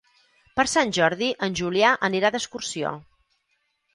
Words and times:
Per 0.59 0.63
Sant 0.71 0.93
Jordi 0.97 1.27
en 1.47 1.57
Julià 1.59 1.91
anirà 2.09 2.31
d'excursió. 2.37 2.97